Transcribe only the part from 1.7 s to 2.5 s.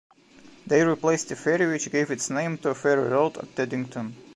gave its